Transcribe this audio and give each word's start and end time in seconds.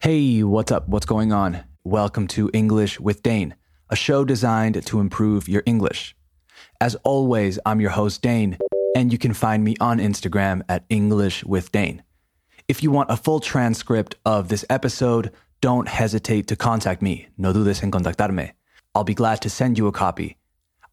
Hey, 0.00 0.44
what's 0.44 0.70
up? 0.70 0.88
What's 0.88 1.06
going 1.06 1.32
on? 1.32 1.64
Welcome 1.82 2.28
to 2.28 2.48
English 2.54 3.00
with 3.00 3.20
Dane, 3.20 3.56
a 3.90 3.96
show 3.96 4.24
designed 4.24 4.86
to 4.86 5.00
improve 5.00 5.48
your 5.48 5.64
English. 5.66 6.14
As 6.80 6.94
always, 7.02 7.58
I'm 7.66 7.80
your 7.80 7.90
host, 7.90 8.22
Dane, 8.22 8.58
and 8.94 9.10
you 9.10 9.18
can 9.18 9.34
find 9.34 9.64
me 9.64 9.74
on 9.80 9.98
Instagram 9.98 10.62
at 10.68 10.84
English 10.88 11.42
with 11.42 11.72
Dane. 11.72 12.04
If 12.68 12.80
you 12.80 12.92
want 12.92 13.10
a 13.10 13.16
full 13.16 13.40
transcript 13.40 14.14
of 14.24 14.48
this 14.48 14.64
episode, 14.70 15.32
don't 15.60 15.88
hesitate 15.88 16.46
to 16.46 16.54
contact 16.54 17.02
me. 17.02 17.26
No 17.36 17.52
dudes 17.52 17.82
en 17.82 17.90
contactarme. 17.90 18.52
I'll 18.94 19.02
be 19.02 19.14
glad 19.14 19.42
to 19.42 19.50
send 19.50 19.78
you 19.78 19.88
a 19.88 19.92
copy. 19.92 20.36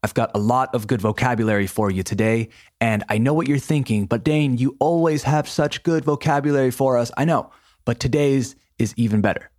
I've 0.02 0.14
got 0.14 0.32
a 0.34 0.40
lot 0.40 0.74
of 0.74 0.88
good 0.88 1.00
vocabulary 1.00 1.68
for 1.68 1.92
you 1.92 2.02
today, 2.02 2.48
and 2.80 3.04
I 3.08 3.18
know 3.18 3.34
what 3.34 3.46
you're 3.46 3.58
thinking, 3.58 4.06
but 4.06 4.24
Dane, 4.24 4.58
you 4.58 4.76
always 4.80 5.22
have 5.22 5.48
such 5.48 5.84
good 5.84 6.04
vocabulary 6.04 6.72
for 6.72 6.98
us. 6.98 7.12
I 7.16 7.24
know, 7.24 7.52
but 7.84 8.00
today's 8.00 8.56
is 8.78 8.94
even 8.96 9.20
better. 9.20 9.50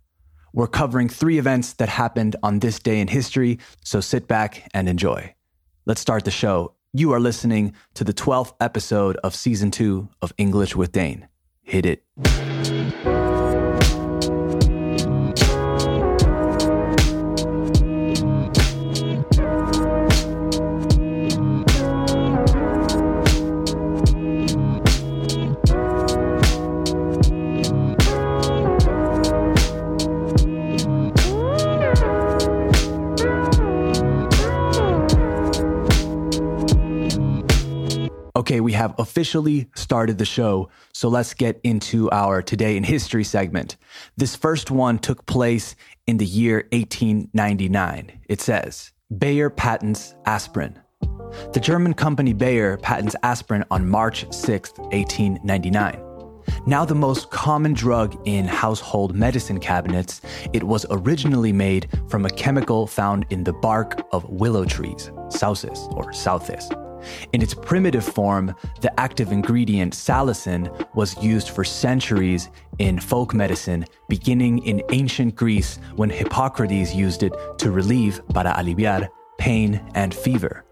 We're 0.52 0.66
covering 0.66 1.08
three 1.08 1.38
events 1.38 1.74
that 1.74 1.88
happened 1.88 2.36
on 2.42 2.60
this 2.60 2.78
day 2.78 3.00
in 3.00 3.08
history, 3.08 3.58
so 3.84 4.00
sit 4.00 4.26
back 4.26 4.68
and 4.74 4.88
enjoy. 4.88 5.34
Let's 5.86 6.00
start 6.00 6.24
the 6.24 6.30
show. 6.30 6.74
You 6.92 7.12
are 7.12 7.20
listening 7.20 7.74
to 7.94 8.04
the 8.04 8.14
12th 8.14 8.54
episode 8.60 9.16
of 9.18 9.34
season 9.34 9.70
two 9.70 10.08
of 10.22 10.32
English 10.38 10.74
with 10.74 10.92
Dane. 10.92 11.28
Hit 11.62 11.84
it. 11.84 12.57
Officially 39.18 39.68
started 39.74 40.16
the 40.16 40.24
show, 40.24 40.68
so 40.92 41.08
let's 41.08 41.34
get 41.34 41.60
into 41.64 42.08
our 42.12 42.40
Today 42.40 42.76
in 42.76 42.84
History 42.84 43.24
segment. 43.24 43.76
This 44.16 44.36
first 44.36 44.70
one 44.70 45.00
took 45.00 45.26
place 45.26 45.74
in 46.06 46.18
the 46.18 46.24
year 46.24 46.68
1899. 46.70 48.12
It 48.28 48.40
says 48.40 48.92
Bayer 49.18 49.50
patents 49.50 50.14
aspirin. 50.24 50.78
The 51.52 51.58
German 51.58 51.94
company 51.94 52.32
Bayer 52.32 52.76
patents 52.76 53.16
aspirin 53.24 53.64
on 53.72 53.88
March 53.88 54.24
6, 54.32 54.78
1899. 54.78 56.00
Now 56.64 56.84
the 56.84 56.94
most 56.94 57.28
common 57.30 57.72
drug 57.72 58.16
in 58.24 58.46
household 58.46 59.16
medicine 59.16 59.58
cabinets, 59.58 60.20
it 60.52 60.62
was 60.62 60.86
originally 60.90 61.52
made 61.52 61.88
from 62.08 62.24
a 62.24 62.30
chemical 62.30 62.86
found 62.86 63.26
in 63.30 63.42
the 63.42 63.52
bark 63.52 64.00
of 64.12 64.30
willow 64.30 64.64
trees, 64.64 65.10
sauces 65.28 65.88
or 65.90 66.12
southes. 66.12 66.70
In 67.32 67.42
its 67.42 67.54
primitive 67.54 68.04
form, 68.04 68.54
the 68.80 68.98
active 68.98 69.32
ingredient 69.32 69.92
salicin 69.92 70.68
was 70.94 71.20
used 71.22 71.50
for 71.50 71.64
centuries 71.64 72.48
in 72.78 72.98
folk 72.98 73.34
medicine, 73.34 73.84
beginning 74.08 74.58
in 74.64 74.82
ancient 74.90 75.34
Greece 75.34 75.78
when 75.96 76.10
Hippocrates 76.10 76.94
used 76.94 77.22
it 77.22 77.32
to 77.58 77.70
relieve, 77.70 78.20
para 78.28 78.54
aliviar, 78.54 79.08
pain 79.38 79.80
and 79.94 80.14
fever. 80.14 80.64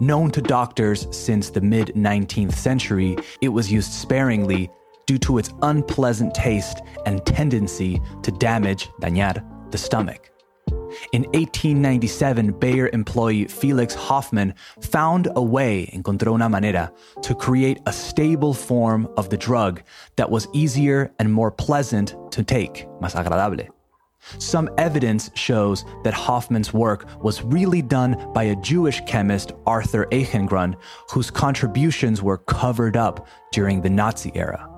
Known 0.00 0.30
to 0.32 0.42
doctors 0.42 1.06
since 1.10 1.50
the 1.50 1.60
mid 1.60 1.88
19th 1.88 2.54
century, 2.54 3.16
it 3.40 3.48
was 3.48 3.70
used 3.70 3.92
sparingly 3.92 4.70
due 5.06 5.18
to 5.18 5.38
its 5.38 5.50
unpleasant 5.62 6.34
taste 6.34 6.80
and 7.06 7.24
tendency 7.26 8.00
to 8.22 8.30
damage, 8.32 8.88
dañar, 9.00 9.44
the 9.70 9.78
stomach. 9.78 10.31
In 11.12 11.22
1897, 11.32 12.52
Bayer 12.58 12.88
employee 12.92 13.46
Felix 13.46 13.94
Hoffmann 13.94 14.54
found 14.80 15.28
a 15.36 15.42
way, 15.42 15.90
encontró 15.92 16.34
una 16.34 16.48
manera, 16.48 16.92
to 17.22 17.34
create 17.34 17.80
a 17.86 17.92
stable 17.92 18.54
form 18.54 19.08
of 19.16 19.28
the 19.28 19.36
drug 19.36 19.82
that 20.16 20.30
was 20.30 20.48
easier 20.52 21.12
and 21.18 21.32
more 21.32 21.50
pleasant 21.50 22.14
to 22.32 22.42
take, 22.42 22.86
más 23.00 23.14
agradable. 23.14 23.68
Some 24.38 24.70
evidence 24.78 25.30
shows 25.34 25.84
that 26.04 26.14
Hoffmann's 26.14 26.72
work 26.72 27.06
was 27.22 27.42
really 27.42 27.82
done 27.82 28.30
by 28.32 28.44
a 28.44 28.56
Jewish 28.56 29.00
chemist, 29.06 29.52
Arthur 29.66 30.06
Eichengrun, 30.12 30.76
whose 31.10 31.30
contributions 31.30 32.22
were 32.22 32.38
covered 32.38 32.96
up 32.96 33.26
during 33.52 33.82
the 33.82 33.90
Nazi 33.90 34.30
era. 34.34 34.71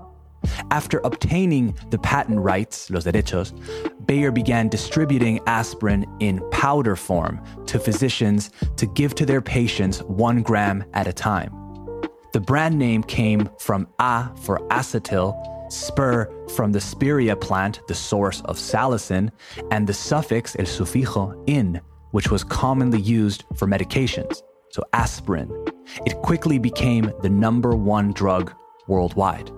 After 0.70 1.00
obtaining 1.04 1.76
the 1.90 1.98
patent 1.98 2.40
rights, 2.40 2.90
los 2.90 3.04
derechos, 3.04 3.52
Bayer 4.06 4.30
began 4.30 4.68
distributing 4.68 5.40
aspirin 5.46 6.06
in 6.20 6.42
powder 6.50 6.96
form 6.96 7.40
to 7.66 7.78
physicians 7.78 8.50
to 8.76 8.86
give 8.86 9.14
to 9.16 9.26
their 9.26 9.40
patients 9.40 10.02
one 10.02 10.42
gram 10.42 10.84
at 10.94 11.06
a 11.06 11.12
time. 11.12 11.52
The 12.32 12.40
brand 12.40 12.78
name 12.78 13.02
came 13.02 13.48
from 13.58 13.86
A 14.00 14.28
for 14.42 14.58
acetyl, 14.68 15.34
spir 15.72 16.30
from 16.54 16.72
the 16.72 16.80
spirea 16.80 17.36
plant, 17.36 17.80
the 17.86 17.94
source 17.94 18.40
of 18.42 18.56
salicin, 18.56 19.30
and 19.70 19.86
the 19.86 19.94
suffix, 19.94 20.56
el 20.58 20.66
sufijo, 20.66 21.42
in, 21.46 21.80
which 22.10 22.30
was 22.30 22.44
commonly 22.44 23.00
used 23.00 23.44
for 23.56 23.66
medications, 23.66 24.42
so 24.70 24.82
aspirin. 24.92 25.50
It 26.06 26.16
quickly 26.22 26.58
became 26.58 27.12
the 27.22 27.28
number 27.28 27.74
one 27.74 28.12
drug 28.12 28.52
worldwide. 28.86 29.50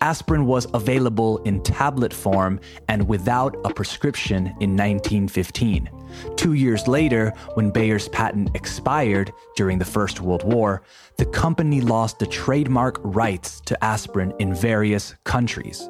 Aspirin 0.00 0.46
was 0.46 0.66
available 0.74 1.38
in 1.38 1.62
tablet 1.62 2.12
form 2.12 2.60
and 2.88 3.08
without 3.08 3.56
a 3.64 3.72
prescription 3.72 4.46
in 4.60 4.76
1915. 4.76 5.90
Two 6.36 6.54
years 6.54 6.88
later, 6.88 7.32
when 7.54 7.70
Bayer's 7.70 8.08
patent 8.08 8.54
expired 8.54 9.32
during 9.56 9.78
the 9.78 9.84
First 9.84 10.20
World 10.20 10.44
War, 10.44 10.82
the 11.16 11.26
company 11.26 11.80
lost 11.80 12.18
the 12.18 12.26
trademark 12.26 12.98
rights 13.02 13.60
to 13.66 13.84
aspirin 13.84 14.32
in 14.38 14.54
various 14.54 15.14
countries. 15.24 15.88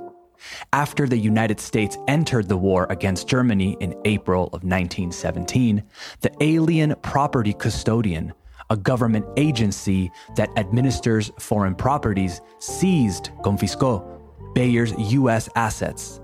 After 0.72 1.06
the 1.06 1.16
United 1.16 1.60
States 1.60 1.98
entered 2.06 2.48
the 2.48 2.56
war 2.56 2.86
against 2.90 3.28
Germany 3.28 3.76
in 3.80 4.00
April 4.04 4.44
of 4.46 4.62
1917, 4.64 5.82
the 6.20 6.30
Alien 6.42 6.94
Property 7.02 7.52
Custodian 7.52 8.32
a 8.70 8.76
government 8.76 9.26
agency 9.36 10.10
that 10.36 10.50
administers 10.56 11.30
foreign 11.38 11.74
properties, 11.74 12.40
seized, 12.58 13.30
confiscó, 13.42 14.04
Bayer's 14.54 14.92
U.S. 15.12 15.48
assets. 15.56 16.20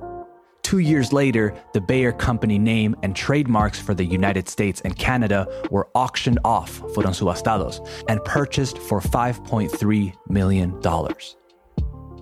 Two 0.62 0.78
years 0.78 1.12
later, 1.12 1.54
the 1.74 1.80
Bayer 1.80 2.10
Company 2.10 2.58
name 2.58 2.96
and 3.02 3.14
trademarks 3.14 3.78
for 3.78 3.94
the 3.94 4.04
United 4.04 4.48
States 4.48 4.80
and 4.80 4.96
Canada 4.96 5.46
were 5.70 5.88
auctioned 5.94 6.38
off, 6.42 6.80
fueron 6.80 7.14
subastados, 7.14 7.86
and 8.08 8.24
purchased 8.24 8.78
for 8.78 9.00
$5.3 9.00 10.14
million. 10.28 10.80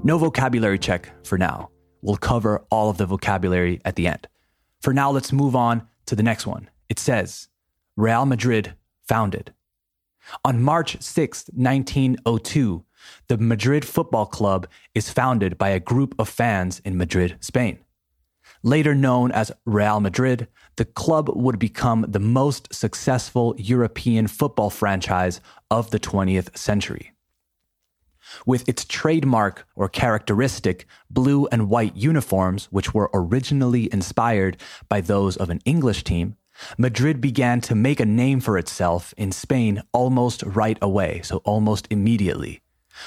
No 0.04 0.18
vocabulary 0.18 0.78
check 0.78 1.12
for 1.24 1.38
now. 1.38 1.70
We'll 2.02 2.16
cover 2.16 2.64
all 2.68 2.90
of 2.90 2.98
the 2.98 3.06
vocabulary 3.06 3.80
at 3.84 3.94
the 3.94 4.08
end. 4.08 4.26
For 4.80 4.92
now, 4.92 5.12
let's 5.12 5.32
move 5.32 5.54
on 5.54 5.86
to 6.06 6.16
the 6.16 6.24
next 6.24 6.44
one. 6.44 6.68
It 6.88 6.98
says 6.98 7.48
Real 7.96 8.26
Madrid 8.26 8.74
founded. 9.06 9.54
On 10.44 10.62
March 10.62 11.00
6, 11.00 11.50
1902, 11.54 12.84
the 13.28 13.38
Madrid 13.38 13.84
Football 13.84 14.26
Club 14.26 14.66
is 14.94 15.10
founded 15.10 15.58
by 15.58 15.70
a 15.70 15.80
group 15.80 16.14
of 16.18 16.28
fans 16.28 16.80
in 16.84 16.96
Madrid, 16.96 17.36
Spain. 17.40 17.78
Later 18.62 18.94
known 18.94 19.32
as 19.32 19.50
Real 19.64 20.00
Madrid, 20.00 20.46
the 20.76 20.84
club 20.84 21.28
would 21.34 21.58
become 21.58 22.06
the 22.08 22.20
most 22.20 22.72
successful 22.72 23.54
European 23.58 24.28
football 24.28 24.70
franchise 24.70 25.40
of 25.70 25.90
the 25.90 25.98
20th 25.98 26.56
century. 26.56 27.12
With 28.46 28.68
its 28.68 28.84
trademark 28.84 29.66
or 29.74 29.88
characteristic 29.88 30.86
blue 31.10 31.46
and 31.48 31.68
white 31.68 31.96
uniforms, 31.96 32.66
which 32.70 32.94
were 32.94 33.10
originally 33.12 33.92
inspired 33.92 34.56
by 34.88 35.00
those 35.00 35.36
of 35.36 35.50
an 35.50 35.60
English 35.64 36.04
team, 36.04 36.36
Madrid 36.78 37.20
began 37.20 37.60
to 37.62 37.74
make 37.74 38.00
a 38.00 38.06
name 38.06 38.40
for 38.40 38.58
itself 38.58 39.14
in 39.16 39.32
Spain 39.32 39.82
almost 39.92 40.42
right 40.42 40.78
away, 40.80 41.20
so 41.22 41.38
almost 41.44 41.86
immediately. 41.90 42.60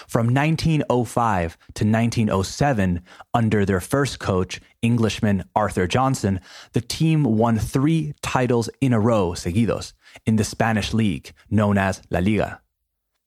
From 0.07 0.33
1905 0.33 1.57
to 1.75 1.85
1907, 1.85 3.01
under 3.33 3.65
their 3.65 3.79
first 3.79 4.19
coach, 4.19 4.59
Englishman 4.81 5.43
Arthur 5.55 5.87
Johnson, 5.87 6.39
the 6.73 6.81
team 6.81 7.23
won 7.23 7.59
three 7.59 8.13
titles 8.21 8.69
in 8.81 8.93
a 8.93 8.99
row, 8.99 9.31
seguidos, 9.31 9.93
in 10.25 10.37
the 10.37 10.43
Spanish 10.43 10.93
league, 10.93 11.31
known 11.49 11.77
as 11.77 12.01
La 12.09 12.19
Liga. 12.19 12.61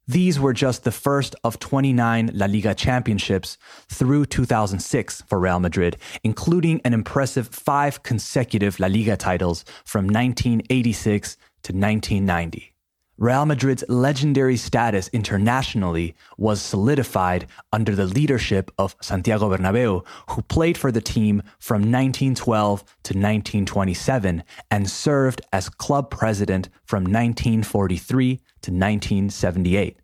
These 0.09 0.41
were 0.41 0.55
just 0.55 0.85
the 0.85 0.91
first 0.91 1.37
of 1.45 1.59
29 1.59 2.31
La 2.33 2.47
Liga 2.47 2.75
championships 2.75 3.59
through 3.91 4.25
2006 4.25 5.23
for 5.29 5.39
Real 5.39 5.61
Madrid, 5.61 5.99
including 6.25 6.81
an 6.83 6.95
impressive 6.95 7.49
five 7.49 8.03
consecutive 8.03 8.81
La 8.81 8.87
Liga 8.87 9.19
titles 9.19 9.67
from 9.85 10.07
1986 10.07 11.37
to 11.65 11.73
1990. 11.75 12.78
Real 13.21 13.47
Madrid's 13.47 13.83
legendary 13.89 14.57
status 14.57 15.09
internationally 15.09 16.15
was 16.37 16.63
solidified 16.63 17.49
under 17.73 17.97
the 17.97 18.07
leadership 18.07 18.71
of 18.79 18.95
Santiago 19.03 19.49
Bernabeu, 19.51 20.07
who 20.31 20.43
played 20.43 20.79
for 20.79 20.93
the 20.93 21.01
team 21.01 21.43
from 21.59 21.81
1912 21.81 22.79
to 22.79 23.15
1927 23.15 24.45
and 24.71 24.89
served 24.89 25.41
as 25.53 25.69
club 25.69 26.11
president 26.13 26.69
from 26.85 27.03
1943 27.03 28.37
to 28.37 28.71
1978. 28.71 29.97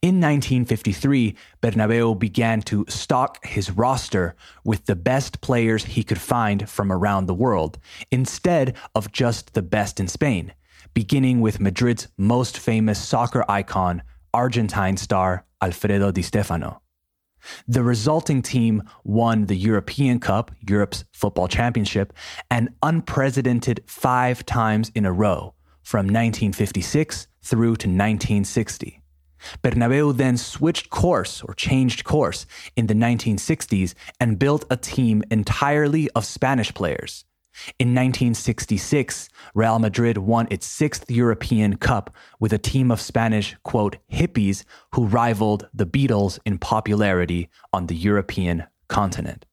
In 0.00 0.20
1953, 0.20 1.34
Bernabeu 1.60 2.16
began 2.16 2.62
to 2.62 2.84
stock 2.88 3.44
his 3.44 3.72
roster 3.72 4.36
with 4.64 4.86
the 4.86 4.94
best 4.94 5.40
players 5.40 5.84
he 5.86 6.04
could 6.04 6.20
find 6.20 6.68
from 6.70 6.92
around 6.92 7.26
the 7.26 7.34
world, 7.34 7.80
instead 8.12 8.76
of 8.94 9.10
just 9.10 9.54
the 9.54 9.62
best 9.62 9.98
in 9.98 10.06
Spain 10.06 10.52
beginning 10.94 11.40
with 11.40 11.60
Madrid's 11.60 12.08
most 12.16 12.58
famous 12.58 13.02
soccer 13.02 13.44
icon, 13.48 14.02
Argentine 14.32 14.96
star 14.96 15.44
Alfredo 15.60 16.12
Di 16.12 16.22
Stefano. 16.22 16.80
The 17.68 17.82
resulting 17.82 18.40
team 18.40 18.82
won 19.02 19.46
the 19.46 19.56
European 19.56 20.18
Cup, 20.18 20.50
Europe's 20.66 21.04
football 21.12 21.48
championship, 21.48 22.12
an 22.50 22.74
unprecedented 22.82 23.82
five 23.86 24.46
times 24.46 24.90
in 24.94 25.04
a 25.04 25.12
row 25.12 25.54
from 25.82 26.06
1956 26.06 27.26
through 27.42 27.76
to 27.76 27.88
1960. 27.88 29.02
Bernabeu 29.62 30.16
then 30.16 30.38
switched 30.38 30.88
course 30.88 31.42
or 31.42 31.52
changed 31.54 32.04
course 32.04 32.46
in 32.76 32.86
the 32.86 32.94
1960s 32.94 33.94
and 34.18 34.38
built 34.38 34.64
a 34.70 34.76
team 34.76 35.22
entirely 35.30 36.08
of 36.10 36.24
Spanish 36.24 36.72
players, 36.72 37.26
in 37.78 37.88
1966, 37.88 39.28
Real 39.54 39.78
Madrid 39.78 40.18
won 40.18 40.48
its 40.50 40.66
sixth 40.66 41.10
European 41.10 41.76
Cup 41.76 42.14
with 42.40 42.52
a 42.52 42.58
team 42.58 42.90
of 42.90 43.00
Spanish, 43.00 43.56
quote, 43.62 43.96
hippies 44.12 44.64
who 44.92 45.06
rivaled 45.06 45.68
the 45.72 45.86
Beatles 45.86 46.38
in 46.44 46.58
popularity 46.58 47.48
on 47.72 47.86
the 47.86 47.94
European 47.94 48.64
continent. 48.88 49.46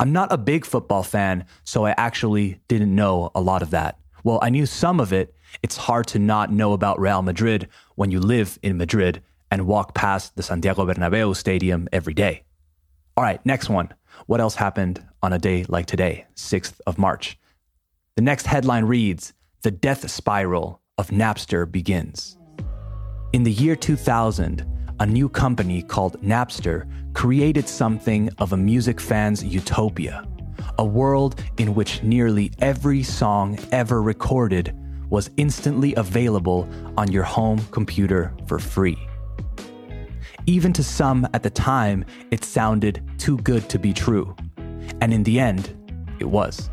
I'm 0.00 0.12
not 0.12 0.32
a 0.32 0.38
big 0.38 0.64
football 0.64 1.02
fan, 1.02 1.44
so 1.64 1.84
I 1.84 1.94
actually 1.96 2.60
didn't 2.68 2.94
know 2.94 3.30
a 3.34 3.40
lot 3.40 3.62
of 3.62 3.70
that. 3.70 3.98
Well, 4.24 4.38
I 4.42 4.50
knew 4.50 4.66
some 4.66 5.00
of 5.00 5.12
it. 5.12 5.34
It's 5.62 5.76
hard 5.76 6.06
to 6.08 6.18
not 6.18 6.52
know 6.52 6.72
about 6.72 7.00
Real 7.00 7.22
Madrid 7.22 7.68
when 7.96 8.10
you 8.10 8.20
live 8.20 8.58
in 8.62 8.76
Madrid 8.76 9.22
and 9.50 9.66
walk 9.66 9.94
past 9.94 10.36
the 10.36 10.42
Santiago 10.42 10.86
Bernabeu 10.86 11.36
stadium 11.36 11.88
every 11.92 12.14
day. 12.14 12.44
All 13.16 13.24
right, 13.24 13.44
next 13.44 13.68
one. 13.68 13.92
What 14.26 14.40
else 14.40 14.54
happened 14.54 15.04
on 15.22 15.32
a 15.32 15.38
day 15.38 15.64
like 15.68 15.86
today, 15.86 16.26
6th 16.34 16.80
of 16.86 16.98
March? 16.98 17.38
The 18.16 18.22
next 18.22 18.46
headline 18.46 18.84
reads 18.84 19.32
The 19.62 19.70
death 19.70 20.10
spiral 20.10 20.80
of 20.98 21.08
Napster 21.08 21.70
begins. 21.70 22.36
In 23.32 23.42
the 23.42 23.52
year 23.52 23.74
2000, 23.74 24.66
a 25.00 25.06
new 25.06 25.28
company 25.28 25.82
called 25.82 26.20
Napster 26.22 26.86
created 27.14 27.68
something 27.68 28.30
of 28.38 28.52
a 28.52 28.56
music 28.56 29.00
fan's 29.00 29.42
utopia, 29.42 30.26
a 30.78 30.84
world 30.84 31.42
in 31.58 31.74
which 31.74 32.02
nearly 32.02 32.52
every 32.58 33.02
song 33.02 33.58
ever 33.72 34.02
recorded 34.02 34.76
was 35.10 35.30
instantly 35.36 35.94
available 35.96 36.68
on 36.96 37.10
your 37.10 37.24
home 37.24 37.58
computer 37.70 38.34
for 38.46 38.58
free. 38.58 38.98
Even 40.46 40.72
to 40.72 40.82
some 40.82 41.26
at 41.32 41.42
the 41.42 41.50
time, 41.50 42.04
it 42.30 42.44
sounded 42.44 43.02
too 43.18 43.38
good 43.38 43.68
to 43.68 43.78
be 43.78 43.92
true. 43.92 44.34
And 45.00 45.12
in 45.12 45.22
the 45.22 45.38
end, 45.38 45.74
it 46.18 46.24
was. 46.24 46.68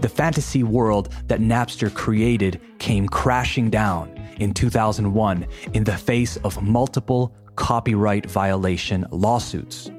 The 0.00 0.08
fantasy 0.08 0.62
world 0.62 1.12
that 1.26 1.40
Napster 1.40 1.92
created 1.92 2.60
came 2.78 3.08
crashing 3.08 3.70
down 3.70 4.10
in 4.38 4.54
2001 4.54 5.46
in 5.74 5.84
the 5.84 5.96
face 5.96 6.36
of 6.38 6.62
multiple 6.62 7.34
copyright 7.56 8.26
violation 8.30 9.06
lawsuits. 9.10 9.90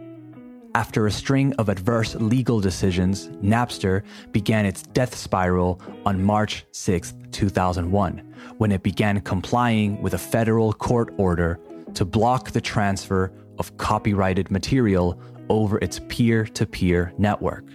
After 0.73 1.06
a 1.06 1.12
string 1.12 1.53
of 1.56 1.68
adverse 1.68 2.15
legal 2.15 2.62
decisions, 2.62 3.27
Napster 3.44 4.03
began 4.31 4.65
its 4.65 4.83
death 4.83 5.13
spiral 5.13 5.81
on 6.06 6.23
March 6.23 6.65
6, 6.71 7.13
2001, 7.31 8.19
when 8.57 8.71
it 8.71 8.81
began 8.81 9.19
complying 9.19 10.01
with 10.01 10.13
a 10.13 10.18
federal 10.18 10.71
court 10.71 11.13
order 11.18 11.59
to 11.95 12.05
block 12.05 12.51
the 12.51 12.61
transfer 12.61 13.31
of 13.57 13.75
copyrighted 13.77 14.51
material 14.51 15.19
over 15.49 15.77
its 15.79 15.99
peer 16.07 16.45
to 16.45 16.65
peer 16.65 17.13
network. 17.17 17.65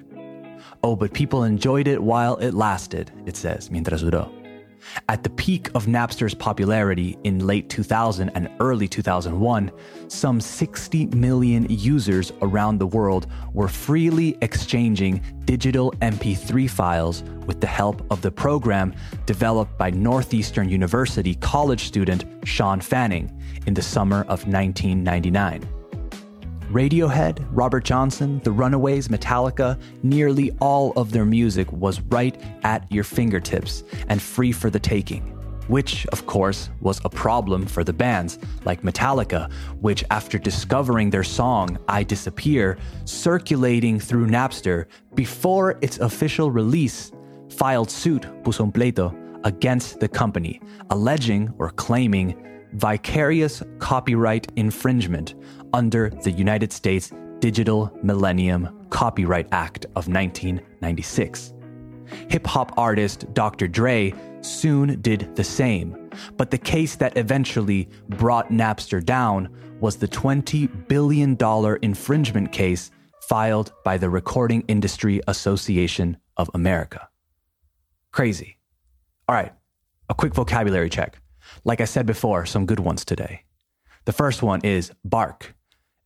Oh, 0.82 0.96
but 0.96 1.12
people 1.12 1.44
enjoyed 1.44 1.88
it 1.88 2.02
while 2.02 2.36
it 2.36 2.54
lasted, 2.54 3.12
it 3.26 3.36
says, 3.36 3.70
mientras 3.70 4.02
duró. 4.02 4.30
At 5.08 5.22
the 5.22 5.30
peak 5.30 5.70
of 5.74 5.86
Napster's 5.86 6.34
popularity 6.34 7.16
in 7.24 7.46
late 7.46 7.68
2000 7.68 8.30
and 8.30 8.48
early 8.60 8.88
2001, 8.88 9.70
some 10.08 10.40
60 10.40 11.06
million 11.06 11.66
users 11.68 12.32
around 12.42 12.78
the 12.78 12.86
world 12.86 13.26
were 13.52 13.68
freely 13.68 14.36
exchanging 14.42 15.22
digital 15.44 15.92
MP3 16.02 16.68
files 16.68 17.22
with 17.46 17.60
the 17.60 17.66
help 17.66 18.04
of 18.10 18.22
the 18.22 18.30
program 18.30 18.94
developed 19.26 19.78
by 19.78 19.90
Northeastern 19.90 20.68
University 20.68 21.34
college 21.36 21.84
student 21.84 22.24
Shawn 22.44 22.80
Fanning 22.80 23.32
in 23.66 23.74
the 23.74 23.82
summer 23.82 24.22
of 24.22 24.46
1999. 24.46 25.75
Radiohead, 26.70 27.46
Robert 27.52 27.84
Johnson, 27.84 28.40
The 28.42 28.50
Runaways, 28.50 29.06
Metallica, 29.06 29.80
nearly 30.02 30.50
all 30.60 30.92
of 30.96 31.12
their 31.12 31.24
music 31.24 31.70
was 31.70 32.00
right 32.00 32.40
at 32.64 32.90
your 32.90 33.04
fingertips 33.04 33.84
and 34.08 34.20
free 34.20 34.50
for 34.50 34.68
the 34.68 34.80
taking. 34.80 35.22
Which, 35.68 36.06
of 36.08 36.26
course, 36.26 36.70
was 36.80 37.00
a 37.04 37.08
problem 37.08 37.66
for 37.66 37.84
the 37.84 37.92
bands 37.92 38.38
like 38.64 38.82
Metallica, 38.82 39.50
which, 39.80 40.04
after 40.10 40.38
discovering 40.38 41.10
their 41.10 41.24
song 41.24 41.78
I 41.88 42.02
Disappear 42.02 42.78
circulating 43.04 44.00
through 44.00 44.26
Napster 44.26 44.86
before 45.14 45.78
its 45.82 45.98
official 45.98 46.50
release, 46.50 47.12
filed 47.48 47.90
suit, 47.90 48.22
puso 48.42 48.72
pleito, 48.72 49.14
against 49.44 50.00
the 50.00 50.08
company, 50.08 50.60
alleging 50.90 51.52
or 51.58 51.70
claiming 51.70 52.42
vicarious 52.72 53.62
copyright 53.78 54.50
infringement 54.56 55.34
under 55.76 56.08
the 56.24 56.30
United 56.30 56.72
States 56.72 57.12
Digital 57.38 57.92
Millennium 58.02 58.86
Copyright 58.88 59.46
Act 59.52 59.84
of 59.94 60.08
1996. 60.08 61.52
Hip 62.30 62.46
hop 62.46 62.72
artist 62.78 63.26
Dr. 63.34 63.68
Dre 63.68 64.14
soon 64.40 64.98
did 65.02 65.36
the 65.36 65.44
same, 65.44 66.10
but 66.38 66.50
the 66.50 66.56
case 66.56 66.96
that 66.96 67.18
eventually 67.18 67.90
brought 68.08 68.48
Napster 68.48 69.04
down 69.04 69.54
was 69.80 69.96
the 69.96 70.08
$20 70.08 70.88
billion 70.88 71.36
infringement 71.82 72.52
case 72.52 72.90
filed 73.28 73.72
by 73.84 73.98
the 73.98 74.08
Recording 74.08 74.62
Industry 74.68 75.20
Association 75.28 76.16
of 76.38 76.50
America. 76.54 77.06
Crazy. 78.12 78.56
All 79.28 79.34
right, 79.34 79.52
a 80.08 80.14
quick 80.14 80.34
vocabulary 80.34 80.88
check. 80.88 81.18
Like 81.64 81.82
I 81.82 81.84
said 81.84 82.06
before, 82.06 82.46
some 82.46 82.64
good 82.64 82.80
ones 82.80 83.04
today. 83.04 83.42
The 84.06 84.12
first 84.12 84.42
one 84.42 84.60
is 84.62 84.92
bark. 85.04 85.55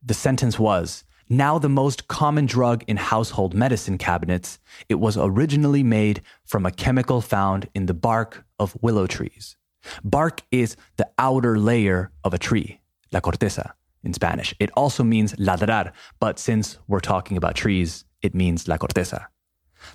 The 0.03 0.15
sentence 0.15 0.57
was 0.57 1.03
now 1.29 1.59
the 1.59 1.69
most 1.69 2.07
common 2.07 2.47
drug 2.47 2.83
in 2.87 2.97
household 2.97 3.53
medicine 3.53 3.99
cabinets, 3.99 4.57
it 4.89 4.95
was 4.95 5.15
originally 5.15 5.83
made 5.83 6.21
from 6.43 6.65
a 6.65 6.71
chemical 6.71 7.21
found 7.21 7.69
in 7.75 7.85
the 7.85 7.93
bark 7.93 8.43
of 8.59 8.75
willow 8.81 9.05
trees. 9.05 9.55
Bark 10.03 10.41
is 10.51 10.75
the 10.97 11.07
outer 11.19 11.59
layer 11.59 12.11
of 12.23 12.33
a 12.33 12.39
tree, 12.39 12.81
la 13.11 13.19
corteza 13.19 13.73
in 14.03 14.13
Spanish. 14.13 14.55
It 14.59 14.71
also 14.75 15.03
means 15.03 15.33
ladrar, 15.35 15.91
but 16.19 16.39
since 16.39 16.79
we're 16.87 16.99
talking 16.99 17.37
about 17.37 17.55
trees, 17.55 18.03
it 18.23 18.33
means 18.33 18.67
la 18.67 18.77
corteza. 18.77 19.27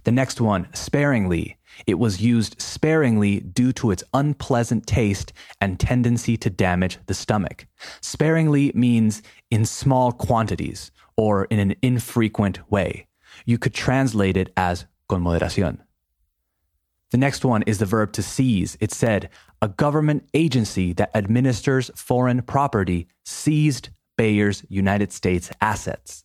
The 0.04 0.12
next 0.12 0.40
one, 0.40 0.68
sparingly. 0.72 1.58
It 1.86 1.98
was 1.98 2.22
used 2.22 2.60
sparingly 2.60 3.40
due 3.40 3.72
to 3.74 3.90
its 3.90 4.04
unpleasant 4.14 4.86
taste 4.86 5.32
and 5.60 5.78
tendency 5.78 6.36
to 6.38 6.50
damage 6.50 6.98
the 7.06 7.14
stomach. 7.14 7.66
Sparingly 8.00 8.72
means 8.74 9.22
in 9.50 9.64
small 9.64 10.12
quantities 10.12 10.90
or 11.16 11.44
in 11.46 11.58
an 11.58 11.74
infrequent 11.82 12.70
way. 12.70 13.06
You 13.44 13.58
could 13.58 13.74
translate 13.74 14.36
it 14.36 14.52
as 14.56 14.86
con 15.08 15.22
moderación. 15.22 15.78
The 17.10 17.18
next 17.18 17.44
one 17.44 17.62
is 17.62 17.78
the 17.78 17.86
verb 17.86 18.12
to 18.12 18.22
seize. 18.22 18.76
It 18.80 18.92
said, 18.92 19.30
a 19.62 19.68
government 19.68 20.28
agency 20.34 20.92
that 20.94 21.14
administers 21.14 21.90
foreign 21.94 22.42
property 22.42 23.06
seized 23.24 23.90
Bayer's 24.16 24.64
United 24.68 25.12
States 25.12 25.50
assets. 25.60 26.24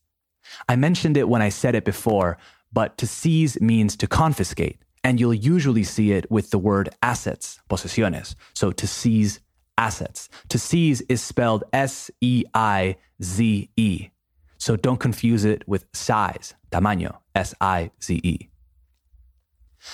I 0.67 0.75
mentioned 0.75 1.17
it 1.17 1.29
when 1.29 1.41
I 1.41 1.49
said 1.49 1.75
it 1.75 1.85
before, 1.85 2.37
but 2.73 2.97
to 2.97 3.07
seize 3.07 3.59
means 3.61 3.95
to 3.97 4.07
confiscate. 4.07 4.79
And 5.03 5.19
you'll 5.19 5.33
usually 5.33 5.83
see 5.83 6.11
it 6.11 6.29
with 6.29 6.51
the 6.51 6.59
word 6.59 6.89
assets, 7.01 7.59
posesiones. 7.69 8.35
So 8.53 8.71
to 8.71 8.87
seize 8.87 9.39
assets. 9.77 10.29
To 10.49 10.59
seize 10.59 11.01
is 11.01 11.21
spelled 11.21 11.63
S 11.73 12.11
E 12.21 12.43
I 12.53 12.97
Z 13.23 13.69
E. 13.75 14.09
So 14.57 14.75
don't 14.75 14.99
confuse 14.99 15.43
it 15.43 15.67
with 15.67 15.85
size, 15.93 16.53
tamaño, 16.71 17.17
S 17.33 17.55
I 17.59 17.89
Z 18.01 18.21
E. 18.23 18.49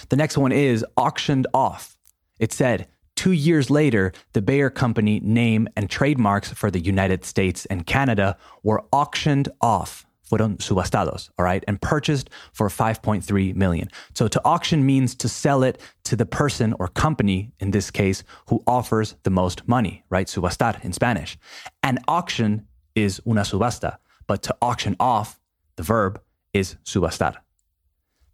The 0.10 0.18
next 0.18 0.38
one 0.38 0.52
is 0.52 0.86
auctioned 0.98 1.48
off. 1.54 1.98
It 2.40 2.52
said 2.52 2.88
Two 3.16 3.32
years 3.32 3.72
later, 3.72 4.14
the 4.34 4.44
Bayer 4.44 4.70
Company 4.70 5.20
name 5.24 5.68
and 5.76 5.90
trademarks 5.90 6.54
for 6.54 6.70
the 6.70 6.80
United 6.80 7.26
States 7.26 7.66
and 7.66 7.84
Canada 7.84 8.38
were 8.62 8.86
auctioned 8.94 9.50
off 9.60 10.06
fueron 10.30 10.58
subastados, 10.58 11.30
all 11.38 11.46
right, 11.46 11.64
and 11.68 11.82
purchased 11.82 12.30
for 12.54 12.70
5.3 12.70 13.56
million. 13.56 13.90
So 14.14 14.28
to 14.28 14.42
auction 14.44 14.86
means 14.86 15.16
to 15.16 15.30
sell 15.30 15.64
it 15.64 15.80
to 16.06 16.16
the 16.16 16.26
person 16.26 16.74
or 16.80 16.88
company, 16.88 17.52
in 17.60 17.72
this 17.72 17.92
case, 17.92 18.24
who 18.50 18.64
offers 18.68 19.16
the 19.24 19.30
most 19.30 19.68
money, 19.68 20.04
right? 20.10 20.28
Subastar 20.28 20.84
in 20.84 20.94
Spanish. 20.94 21.38
An 21.84 22.00
auction 22.08 22.68
is 22.96 23.22
una 23.28 23.42
subasta, 23.42 23.98
but 24.26 24.44
to 24.44 24.56
auction 24.62 24.96
off, 25.00 25.40
the 25.76 25.84
verb 25.84 26.22
is 26.54 26.76
subastar. 26.84 27.36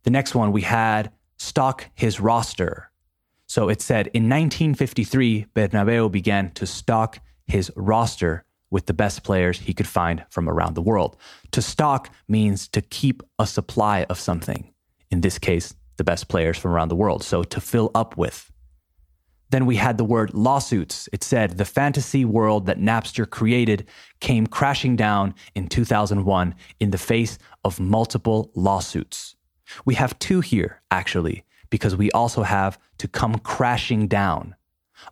The 0.03 0.09
next 0.09 0.35
one 0.35 0.51
we 0.51 0.62
had 0.62 1.12
stock 1.38 1.89
his 1.93 2.19
roster. 2.19 2.89
So 3.45 3.69
it 3.69 3.81
said 3.81 4.07
in 4.07 4.23
1953, 4.23 5.47
Bernabeu 5.53 6.12
began 6.12 6.51
to 6.51 6.65
stock 6.65 7.19
his 7.45 7.71
roster 7.75 8.45
with 8.73 8.87
the 8.87 8.93
best 8.93 9.21
players 9.23 9.59
he 9.59 9.73
could 9.73 9.87
find 9.87 10.25
from 10.31 10.49
around 10.49 10.73
the 10.73 10.81
world. 10.81 11.15
To 11.51 11.61
stock 11.61 12.09
means 12.27 12.67
to 12.69 12.81
keep 12.81 13.21
a 13.37 13.45
supply 13.45 14.07
of 14.09 14.19
something. 14.19 14.73
In 15.11 15.21
this 15.21 15.37
case, 15.37 15.75
the 15.97 16.03
best 16.03 16.27
players 16.27 16.57
from 16.57 16.71
around 16.71 16.89
the 16.89 16.95
world. 16.95 17.23
So 17.23 17.43
to 17.43 17.61
fill 17.61 17.91
up 17.93 18.17
with. 18.17 18.51
Then 19.51 19.67
we 19.67 19.75
had 19.75 19.99
the 19.99 20.03
word 20.03 20.33
lawsuits. 20.33 21.07
It 21.13 21.23
said 21.23 21.57
the 21.57 21.65
fantasy 21.65 22.25
world 22.25 22.65
that 22.65 22.79
Napster 22.79 23.29
created 23.29 23.87
came 24.19 24.47
crashing 24.47 24.95
down 24.95 25.35
in 25.53 25.67
2001 25.67 26.55
in 26.79 26.89
the 26.89 26.97
face 26.97 27.37
of 27.63 27.79
multiple 27.79 28.49
lawsuits. 28.55 29.35
We 29.85 29.93
have 29.93 30.17
two 30.17 30.41
here, 30.41 30.81
actually, 30.89 31.45
because 31.69 31.95
we 31.95 32.09
also 32.11 32.41
have 32.41 32.79
to 32.97 33.07
come 33.07 33.37
crashing 33.37 34.07
down. 34.07 34.55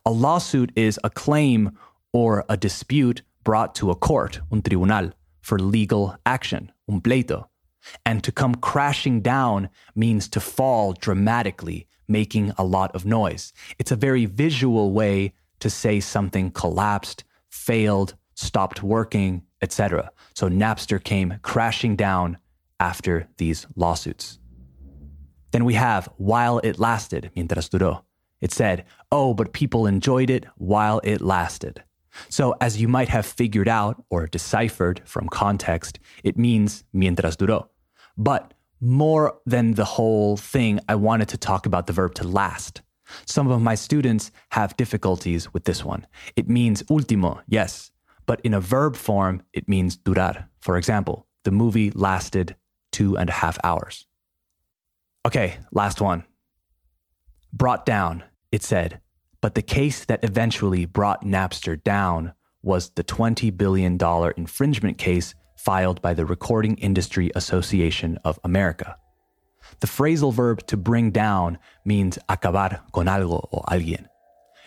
A 0.03 0.09
lawsuit 0.11 0.71
is 0.75 0.99
a 1.03 1.11
claim 1.11 1.77
or 2.11 2.43
a 2.49 2.57
dispute 2.57 3.21
brought 3.43 3.75
to 3.75 3.91
a 3.91 3.95
court, 3.95 4.39
un 4.51 4.61
tribunal, 4.61 5.11
for 5.41 5.59
legal 5.59 6.15
action, 6.25 6.71
un 6.89 7.01
pleito. 7.01 7.45
And 8.05 8.23
to 8.23 8.31
come 8.31 8.55
crashing 8.55 9.21
down 9.21 9.69
means 9.95 10.27
to 10.29 10.39
fall 10.39 10.93
dramatically, 10.93 11.87
making 12.07 12.51
a 12.57 12.63
lot 12.63 12.93
of 12.95 13.05
noise. 13.05 13.53
It's 13.79 13.91
a 13.91 13.95
very 13.95 14.25
visual 14.25 14.91
way 14.91 15.33
to 15.59 15.69
say 15.69 15.99
something 15.99 16.51
collapsed, 16.51 17.23
failed, 17.49 18.15
stopped 18.35 18.83
working, 18.83 19.43
etc. 19.61 20.11
So 20.35 20.49
Napster 20.49 21.03
came 21.03 21.39
crashing 21.41 21.95
down 21.95 22.37
after 22.79 23.27
these 23.37 23.67
lawsuits. 23.75 24.39
Then 25.51 25.65
we 25.65 25.73
have 25.75 26.09
while 26.17 26.59
it 26.59 26.79
lasted, 26.79 27.31
mientras 27.35 27.69
duró. 27.69 28.03
It 28.39 28.51
said, 28.51 28.85
oh, 29.11 29.33
but 29.33 29.53
people 29.53 29.85
enjoyed 29.85 30.29
it 30.29 30.45
while 30.57 30.99
it 31.03 31.21
lasted. 31.21 31.83
So, 32.29 32.55
as 32.59 32.81
you 32.81 32.87
might 32.87 33.09
have 33.09 33.25
figured 33.25 33.67
out 33.67 34.03
or 34.09 34.27
deciphered 34.27 35.01
from 35.05 35.29
context, 35.29 35.99
it 36.23 36.37
means 36.37 36.83
mientras 36.93 37.37
duró. 37.37 37.67
But 38.17 38.53
more 38.79 39.37
than 39.45 39.73
the 39.73 39.85
whole 39.85 40.37
thing, 40.37 40.79
I 40.89 40.95
wanted 40.95 41.29
to 41.29 41.37
talk 41.37 41.65
about 41.65 41.87
the 41.87 41.93
verb 41.93 42.13
to 42.15 42.27
last. 42.27 42.81
Some 43.25 43.49
of 43.49 43.61
my 43.61 43.75
students 43.75 44.31
have 44.51 44.77
difficulties 44.77 45.53
with 45.53 45.65
this 45.65 45.83
one. 45.83 46.07
It 46.35 46.49
means 46.49 46.83
último, 46.83 47.41
yes, 47.47 47.91
but 48.25 48.41
in 48.41 48.53
a 48.53 48.61
verb 48.61 48.95
form, 48.95 49.43
it 49.53 49.67
means 49.67 49.97
durar. 49.97 50.45
For 50.59 50.77
example, 50.77 51.27
the 51.43 51.51
movie 51.51 51.91
lasted 51.91 52.55
two 52.91 53.17
and 53.17 53.29
a 53.29 53.33
half 53.33 53.57
hours. 53.63 54.05
Okay, 55.25 55.57
last 55.71 56.01
one. 56.01 56.23
Brought 57.53 57.85
down, 57.85 58.23
it 58.51 58.63
said, 58.63 58.99
but 59.41 59.55
the 59.55 59.61
case 59.61 60.05
that 60.05 60.23
eventually 60.23 60.85
brought 60.85 61.25
Napster 61.25 61.83
down 61.83 62.33
was 62.61 62.91
the 62.91 63.03
$20 63.03 63.55
billion 63.57 63.97
infringement 64.37 64.97
case 64.99 65.33
filed 65.55 66.01
by 66.01 66.13
the 66.13 66.25
Recording 66.25 66.77
Industry 66.77 67.31
Association 67.35 68.19
of 68.23 68.39
America. 68.43 68.95
The 69.79 69.87
phrasal 69.87 70.33
verb 70.33 70.65
to 70.67 70.77
bring 70.77 71.11
down 71.11 71.57
means 71.85 72.19
acabar 72.29 72.81
con 72.91 73.07
algo 73.07 73.47
o 73.51 73.61
alguien. 73.67 74.05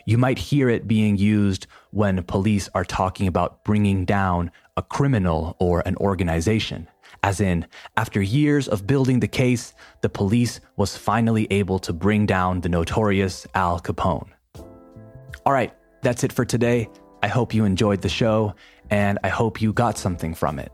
You 0.06 0.18
might 0.18 0.38
hear 0.38 0.68
it 0.68 0.86
being 0.86 1.16
used 1.16 1.66
when 1.90 2.22
police 2.24 2.68
are 2.74 2.84
talking 2.84 3.26
about 3.26 3.64
bringing 3.64 4.04
down 4.04 4.50
a 4.76 4.82
criminal 4.82 5.56
or 5.58 5.82
an 5.86 5.96
organization. 5.96 6.88
As 7.22 7.40
in, 7.40 7.66
after 7.96 8.20
years 8.20 8.68
of 8.68 8.86
building 8.86 9.20
the 9.20 9.28
case, 9.28 9.72
the 10.02 10.08
police 10.10 10.60
was 10.76 10.96
finally 10.96 11.46
able 11.50 11.78
to 11.78 11.92
bring 11.92 12.26
down 12.26 12.60
the 12.60 12.68
notorious 12.68 13.46
Al 13.54 13.80
Capone. 13.80 14.28
All 15.46 15.52
right, 15.52 15.74
that's 16.02 16.24
it 16.24 16.32
for 16.32 16.46
today. 16.46 16.88
I 17.22 17.28
hope 17.28 17.52
you 17.52 17.66
enjoyed 17.66 18.00
the 18.00 18.08
show, 18.08 18.54
and 18.88 19.18
I 19.22 19.28
hope 19.28 19.60
you 19.60 19.74
got 19.74 19.98
something 19.98 20.32
from 20.32 20.58
it. 20.58 20.72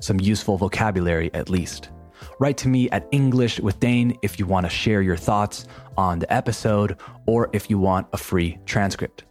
Some 0.00 0.20
useful 0.20 0.56
vocabulary, 0.56 1.28
at 1.34 1.50
least. 1.50 1.90
Write 2.38 2.56
to 2.58 2.68
me 2.68 2.88
at 2.90 3.08
English 3.10 3.58
with 3.58 3.80
Dane 3.80 4.16
if 4.22 4.38
you 4.38 4.46
want 4.46 4.64
to 4.64 4.70
share 4.70 5.02
your 5.02 5.16
thoughts 5.16 5.66
on 5.96 6.20
the 6.20 6.32
episode 6.32 6.98
or 7.26 7.50
if 7.52 7.68
you 7.68 7.80
want 7.80 8.06
a 8.12 8.16
free 8.16 8.60
transcript. 8.64 9.24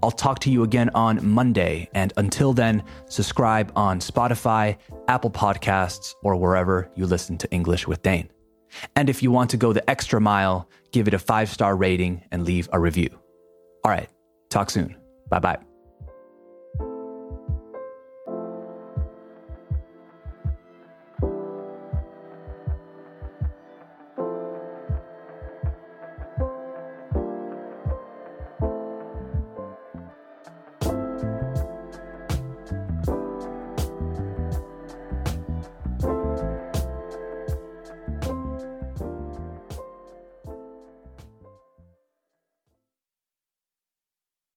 I'll 0.00 0.12
talk 0.12 0.38
to 0.40 0.50
you 0.50 0.62
again 0.62 0.90
on 0.94 1.26
Monday, 1.26 1.88
and 1.94 2.12
until 2.16 2.52
then, 2.52 2.84
subscribe 3.06 3.72
on 3.74 3.98
Spotify, 3.98 4.76
Apple 5.08 5.30
Podcasts, 5.30 6.14
or 6.22 6.36
wherever 6.36 6.88
you 6.94 7.04
listen 7.04 7.36
to 7.38 7.50
English 7.50 7.88
with 7.88 8.00
Dane. 8.02 8.30
And 8.94 9.10
if 9.10 9.24
you 9.24 9.32
want 9.32 9.50
to 9.50 9.56
go 9.56 9.72
the 9.72 9.90
extra 9.90 10.20
mile, 10.20 10.68
give 10.92 11.08
it 11.08 11.14
a 11.14 11.18
five 11.18 11.48
star 11.48 11.74
rating 11.74 12.22
and 12.30 12.44
leave 12.44 12.68
a 12.72 12.78
review. 12.78 13.10
All 13.84 13.90
right. 13.90 14.08
Talk 14.50 14.70
soon. 14.70 14.96
Bye 15.28 15.38
bye. 15.38 15.69